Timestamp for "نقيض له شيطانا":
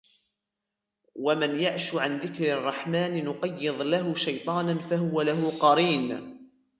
3.25-4.87